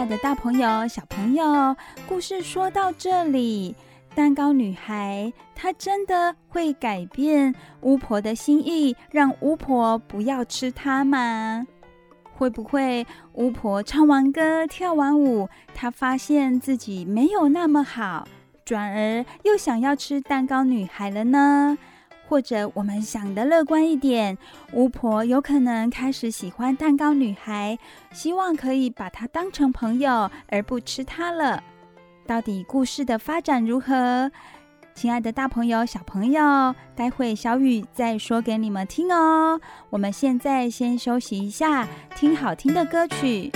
[0.00, 1.76] 爱的，大朋友、小朋友，
[2.08, 3.76] 故事说到这里，
[4.14, 11.66] 蛋糕女孩她真的会改变巫婆的心意，让巫婆不要吃她吗？
[12.32, 18.26] 会不会巫婆唱完歌、跳完舞，她发现自己没有那么好，
[18.64, 21.76] 转而又想要吃蛋糕女孩了呢？
[22.30, 24.38] 或者我们想的乐观一点，
[24.72, 27.76] 巫婆有可能开始喜欢蛋糕女孩，
[28.12, 31.60] 希望可以把她当成朋友，而不吃她了。
[32.28, 34.30] 到底故事的发展如何？
[34.94, 39.60] 亲爱的大朋友、小朋友，待会小雨再说给你们听哦。
[39.88, 43.50] 我们现在先休息一下，听好听的歌曲。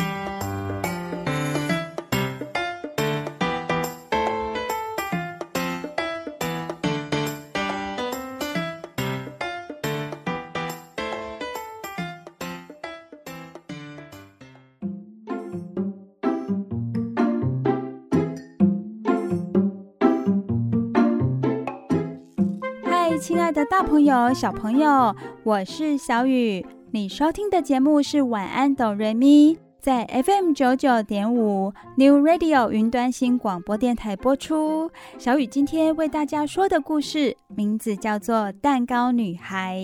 [23.44, 26.64] 爱的大朋友、小朋友，我是小雨。
[26.92, 34.90] 你收听的节目是《晚安，哆瑞咪》，在 FM 九九点五 New Radio 云端新广播电台播出。
[35.18, 39.78] 小雨今天为大家说的故事名字叫做《蛋糕女孩》。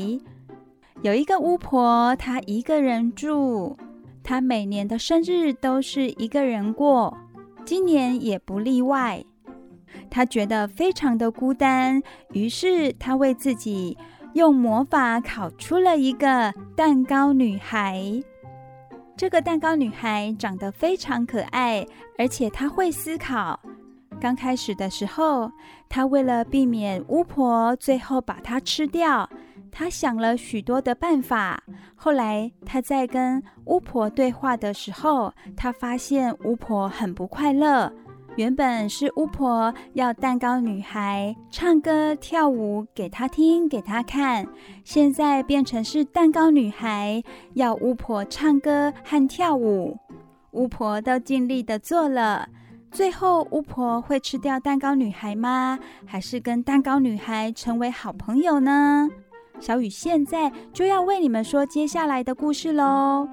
[1.03, 3.77] 有一个巫婆，她一个人住，
[4.25, 7.15] 她每年的生日都是一个人过，
[7.67, 9.23] 今年也不例外。
[10.11, 12.03] 他觉得非常的孤单，
[12.33, 13.97] 于是他为自己
[14.35, 18.03] 用魔法烤出了一个蛋糕女孩。
[19.17, 21.87] 这个蛋糕女孩长得非常可爱，
[22.17, 23.61] 而且她会思考。
[24.19, 25.51] 刚开始的时候，
[25.91, 29.29] 她为了避免巫婆最后把她吃掉，
[29.71, 31.63] 她想了许多的办法。
[31.95, 37.93] 后来她在跟巫婆对话的时候，她发现巫婆很不快乐。
[38.37, 44.47] 原本是巫婆要蛋糕女孩唱歌跳舞给她听，给她看，
[44.85, 47.23] 现在变成是蛋糕女孩
[47.55, 49.99] 要巫婆唱歌和跳舞，
[50.53, 52.49] 巫婆都尽力的做了，
[52.91, 55.79] 最后巫婆会吃掉蛋糕女孩吗？
[56.07, 59.09] 还是跟蛋糕女孩成为好朋友呢？
[59.59, 63.29] 小雨现在就要为你们说接下来的故事喽。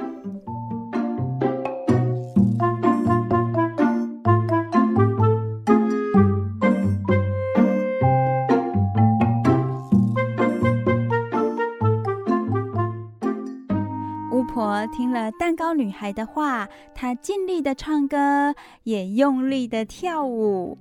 [14.88, 18.54] 听了蛋糕女孩的话，她尽力的唱歌，
[18.84, 20.78] 也用力的跳舞。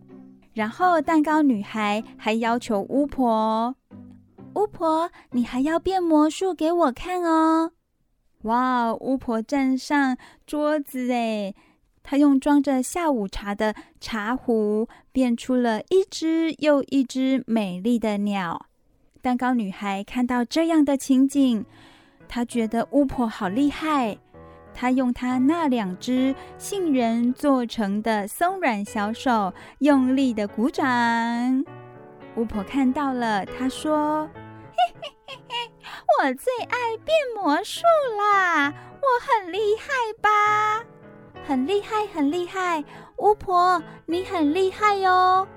[0.53, 3.74] 然后蛋糕女孩还要求巫婆
[4.57, 7.72] ：“巫婆，你还要变魔术给我看哦！”
[8.42, 10.16] 哇，巫婆站上
[10.47, 11.55] 桌子诶，
[12.03, 18.66] 她用装着下午茶的茶壶变出了一只又一只美丽的鸟。
[19.20, 21.64] 蛋糕女孩看到这样的情景，
[22.29, 24.18] 她觉得巫婆好厉害。
[24.74, 30.85] 她用她那两只杏仁做成的松软小手，用力的鼓掌。
[32.37, 34.29] 巫婆看到了，她说
[34.77, 35.70] ：“嘿 嘿嘿嘿，
[36.20, 37.81] 我最爱变魔术
[38.18, 38.72] 啦！
[39.01, 40.85] 我很厉害吧？
[41.47, 42.85] 很厉害，很厉害！
[43.16, 45.49] 巫婆，你很厉害哟！”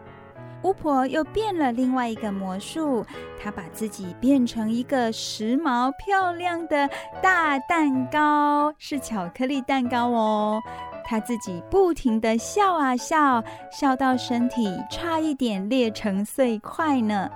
[0.63, 3.05] 巫婆又变了另外一个魔术，
[3.41, 6.89] 她把自己变成一个时髦漂亮的
[7.21, 10.61] 大蛋糕，是巧克力蛋糕哦。
[11.05, 17.29] 她自己不停地笑啊笑，笑到身体差一点裂成碎块呢。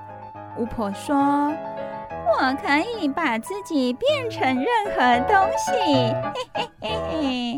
[0.57, 1.15] 巫婆说
[2.27, 4.65] ：“我可以把自己变成任
[4.95, 5.71] 何东西。”
[6.53, 7.57] 嘿嘿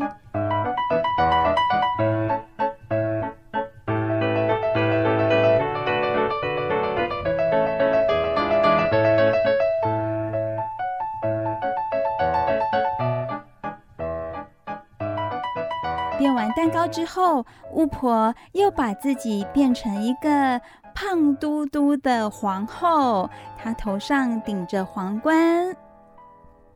[16.56, 20.58] 蛋糕之后，巫婆又把自己变成一个
[20.94, 23.28] 胖嘟嘟的皇后，
[23.58, 25.76] 她头上顶着皇冠。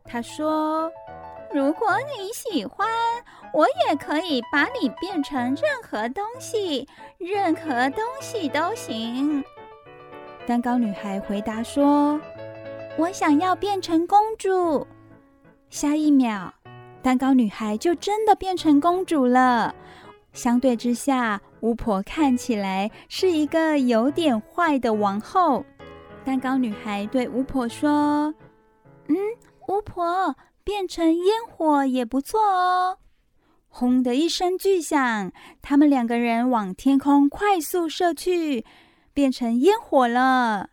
[0.05, 0.93] 她说
[1.51, 2.87] ：“如果你喜欢，
[3.55, 9.43] 我也可以把你变成任何东西，任何东西都行。”
[10.47, 12.21] 蛋糕女孩回答说
[12.99, 14.87] ：“我想要变成公主。”
[15.71, 16.53] 下一秒，
[17.03, 19.75] 蛋糕女孩就真的变成公主了。
[20.33, 25.65] 相对之下，巫婆看起来是一个有点坏的王后。
[26.25, 28.35] 蛋糕女孩对巫婆说
[29.09, 29.17] ：“嗯，
[29.69, 32.99] 巫婆，变成烟火也不错哦。”
[33.73, 35.33] 轰的一声巨响，
[35.63, 38.65] 他们两个人往天空快速射去，
[39.15, 40.71] 变成烟火了，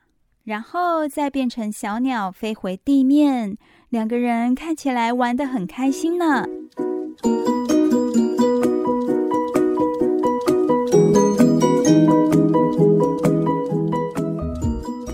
[0.48, 3.58] 然后再变成小鸟飞回地面。
[3.90, 6.46] 两个人看起来玩得很开心呢。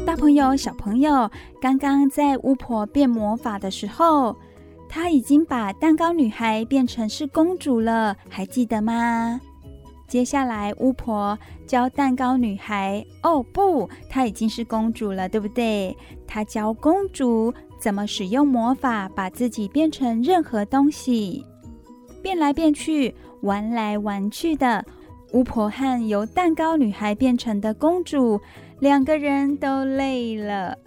[0.06, 1.28] 大朋友、小朋友，
[1.60, 4.38] 刚刚在巫婆变魔法的时候，
[4.88, 9.42] 她已经把蛋糕女孩变成是公主了，还记得吗？
[10.14, 11.36] 接下来，巫婆
[11.66, 15.98] 教蛋糕女孩，哦不，她已经是公主了，对不对？
[16.28, 17.52] 她教公主。
[17.80, 21.44] 怎么使用魔法把自己变成任何东西，
[22.22, 24.86] 变来变去，玩来玩去的。
[25.32, 28.40] 巫婆和由蛋糕女孩变成的公主，
[28.82, 30.78] 两个人都累了。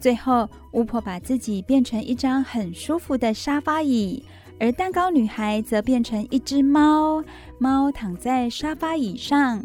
[0.00, 4.24] 最后，巫婆把自己变成一张很舒服的沙发椅，
[4.58, 7.22] 而蛋糕女孩则变成一只猫，
[7.64, 9.64] 猫躺在沙发椅上，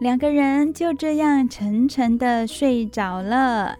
[0.00, 3.76] 两个人就这样沉沉的睡着了。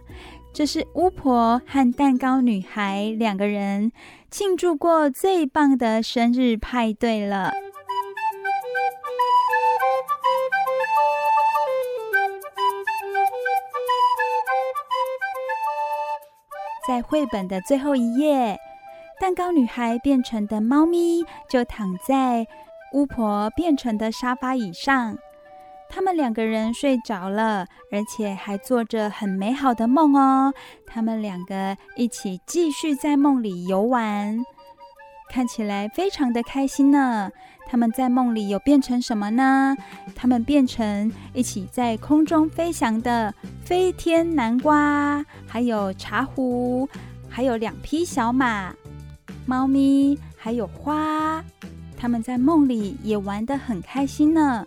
[0.53, 3.91] 这是巫婆和蛋糕女孩两个人
[4.31, 7.53] 庆祝过最棒的生日派对了。
[16.87, 18.57] 在绘本的最后一页，
[19.19, 22.47] 蛋糕女孩变成的猫咪就躺在
[22.93, 25.16] 巫婆变成的沙发椅上。
[25.91, 30.53] 他们两个人睡着了，而且还做着很美好的梦哦。
[30.86, 34.45] 他们两个一起继续在梦里游玩，
[35.30, 37.30] 看起来非常的开心呢。
[37.70, 39.74] 他们在梦里有变成什么呢？
[40.14, 43.32] 他们变成一起在空中飞翔的
[43.62, 46.89] 飞天南瓜，还有茶壶，
[47.30, 48.74] 还有两匹小马、
[49.47, 51.43] 猫咪，还有花。
[51.99, 54.65] 他们在梦里也玩得很开心呢。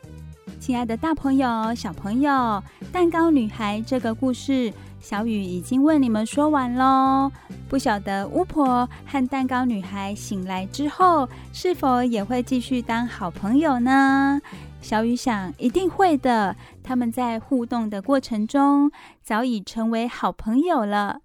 [0.60, 2.62] 亲爱的大朋友、小朋友，
[2.92, 7.32] 蛋糕女孩这个故事，小雨已经为你们说完喽。
[7.70, 14.40] 不晓得巫婆和蛋糕女孩醒来之后，是否也会继续当好朋友呢？
[14.82, 16.56] 小雨想，一定会的。
[16.84, 18.92] 他们在互动的过程中，
[19.24, 21.22] 早已成为好朋友了。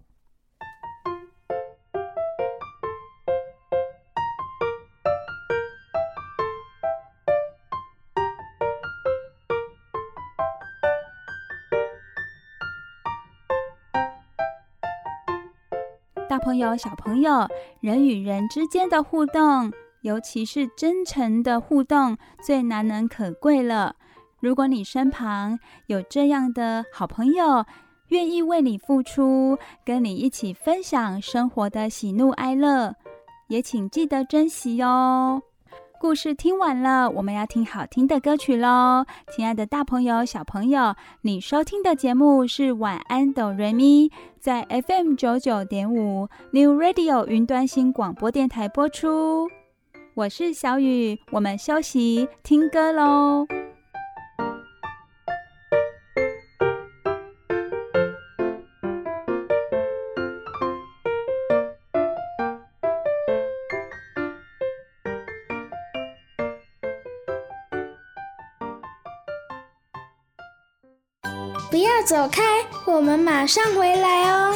[16.46, 17.48] 朋友、小朋友，
[17.80, 19.72] 人与人之间的互动，
[20.02, 23.96] 尤其是真诚的互动，最难能可贵了。
[24.38, 27.64] 如果你身旁有这样的好朋友，
[28.10, 32.94] 愿意为你付出，跟你一起分享生活的喜怒哀乐，
[33.48, 35.42] 也请记得珍惜哦。
[36.06, 39.04] 故事听完了，我们要听好听的歌曲喽。
[39.34, 49.48] 亲爱的大朋友、小朋友，你收听的节目是晚安哆瑞咪，在 FM 九九点五 New Radio 云端新广播电台播出。
[50.14, 53.44] 我是小雨，我们休息听歌喽。
[72.06, 72.40] 走开，
[72.84, 74.54] 我们马上回来哦。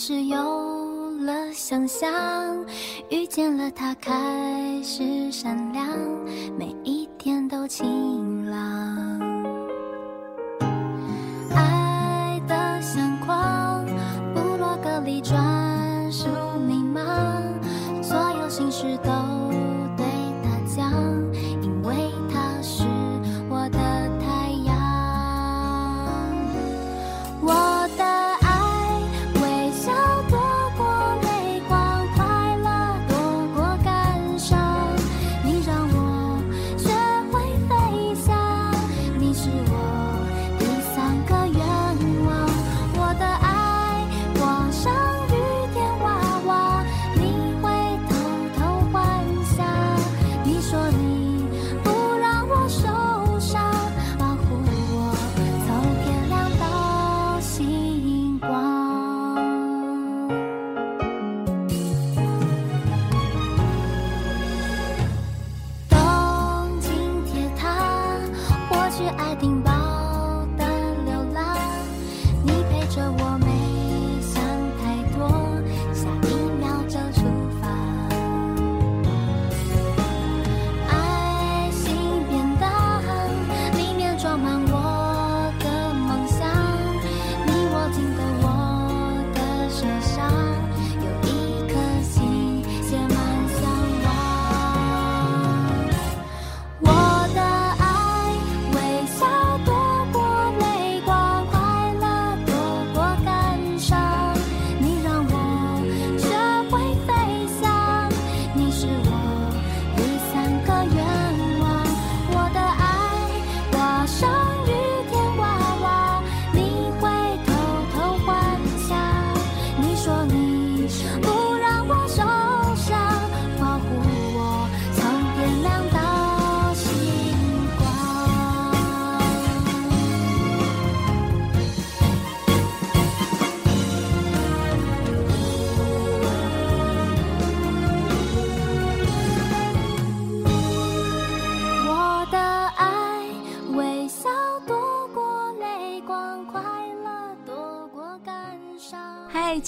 [0.00, 2.64] 是有了想象，
[3.10, 5.88] 遇见了他，开始闪亮，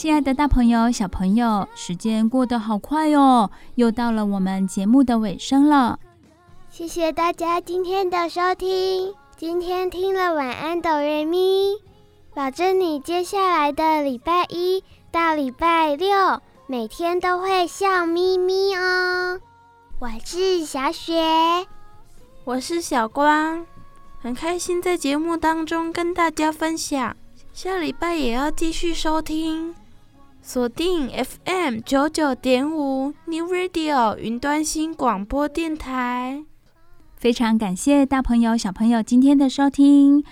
[0.01, 5.98] 亲爱的，大朋友、小朋友，时间过得好快哦，又到了我们节目的尾声了。
[6.70, 11.76] 谢谢大家今天的收听，今天听了晚安哆瑞咪，
[12.32, 14.82] 保证你接下来的礼拜一
[15.12, 19.38] 到礼拜六每天都会笑眯眯哦。
[19.98, 21.12] 我是小雪，
[22.44, 23.66] 我是小光，
[24.18, 27.14] 很开心在节目当中跟大家分享，
[27.53, 29.74] 下礼拜也要继续收听。
[30.53, 36.42] 锁定 FM 九九点五 New Radio 云端新广播电台。
[37.14, 40.24] 非常感谢大朋友小朋友今天的收听，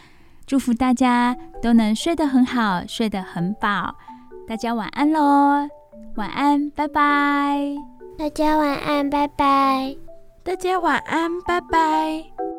[0.45, 3.95] 祝福大家都能睡得很好，睡得很饱。
[4.49, 5.69] 大家晚安喽，
[6.17, 7.77] 晚安，拜拜。
[8.19, 9.97] 大家晚安，拜拜。
[10.43, 12.58] 大家晚安，拜拜。